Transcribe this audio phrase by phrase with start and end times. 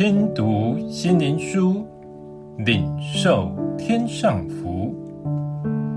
[0.00, 1.84] 听读心灵书，
[2.56, 4.94] 领受天上福。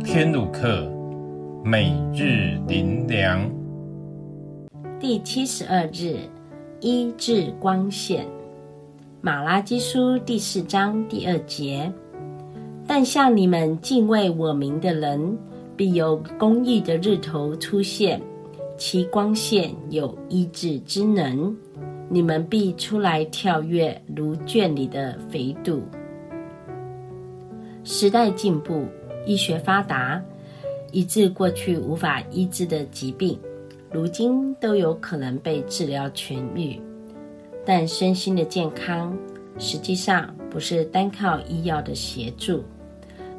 [0.03, 0.91] 天路客，
[1.63, 3.49] 每日灵粮。
[4.99, 6.17] 第七十二日，
[6.81, 8.25] 医治光线。
[9.21, 11.89] 马拉基书第四章第二节。
[12.85, 15.37] 但向你们敬畏我名的人，
[15.77, 18.21] 必有公义的日头出现，
[18.77, 21.55] 其光线有医治之能。
[22.09, 25.81] 你们必出来跳跃，如圈里的肥犊。
[27.83, 28.85] 时代进步，
[29.25, 30.21] 医学发达，
[30.91, 33.39] 以致过去无法医治的疾病，
[33.91, 36.79] 如今都有可能被治疗痊愈。
[37.65, 39.17] 但身心的健康，
[39.57, 42.63] 实际上不是单靠医药的协助。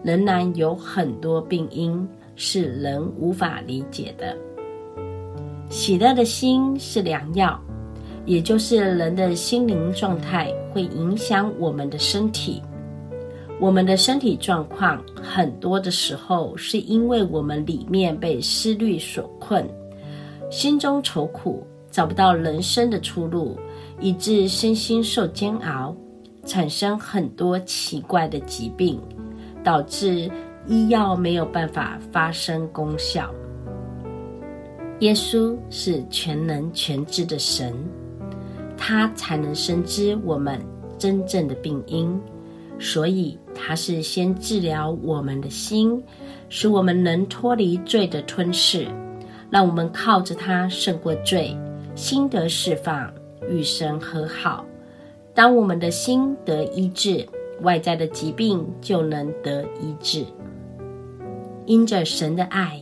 [0.03, 2.07] 仍然有很多病因
[2.37, 4.37] 是人无法理解的。
[5.71, 7.59] 喜乐的心是良药，
[8.27, 12.62] 也就是人的心灵状态会影响我们的身体。
[13.61, 19.69] 我们的身体状况很多的时候是因为我们里面被思虑所困，
[20.50, 23.58] 心中愁苦，找不到人生的出路，
[24.00, 25.94] 以致身心受煎熬，
[26.44, 29.00] 产生很多奇怪的疾病。
[29.64, 30.31] 导致
[30.66, 33.33] 医药没有办法发生功效。
[35.00, 37.75] 耶稣是全能全知的神，
[38.87, 40.61] 他才能深知我们
[40.99, 42.21] 真正的病因，
[42.79, 46.05] 所以他是先治疗我们的心，
[46.51, 48.87] 使我们能脱离罪的吞噬，
[49.49, 51.57] 让我们靠着他胜过罪，
[51.95, 53.11] 心得释放，
[53.49, 54.67] 与神和好。
[55.35, 57.27] 当我们的心得医治，
[57.62, 60.27] 外在的疾病就能得医治。
[61.65, 62.79] 因着神的爱，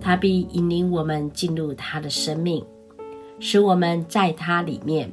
[0.00, 2.64] 他必引领我们进入他的生命，
[3.40, 5.12] 使我们在他里面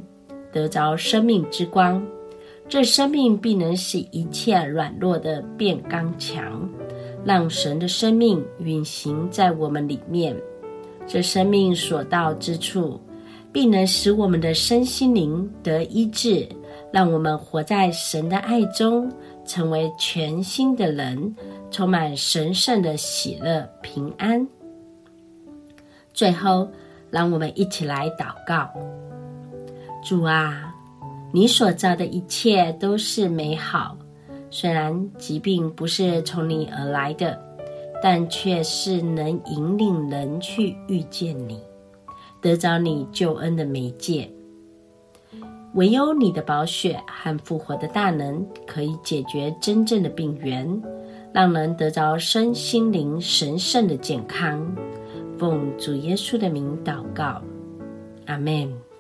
[0.52, 2.02] 得着生命之光。
[2.70, 6.70] 这生命必能使一切软弱的变刚强，
[7.26, 10.36] 让神的生命运行在我们里面。
[11.06, 13.00] 这生命所到之处，
[13.52, 16.48] 必能使我们的身心灵得医治。
[16.94, 19.10] 让我们活在神的爱中，
[19.46, 21.34] 成为全新的人，
[21.70, 24.46] 充满神圣的喜乐平安。
[26.14, 26.70] 最后，
[27.10, 28.70] 让我们一起来祷告：
[30.04, 30.74] 主啊，
[31.32, 33.96] 你所造的一切都是美好，
[34.50, 37.40] 虽然疾病不是从你而来的，
[38.02, 41.60] 但却是能引领人去遇见你，
[42.42, 44.30] 得着你救恩的媒介。
[45.76, 50.82] 唯有你的宝血和复活的大能，可以解决真正的病源，
[51.32, 54.76] 让人得着身心灵神圣的健康。
[55.38, 57.42] 奉主耶稣的名祷告，
[58.26, 58.91] 阿门。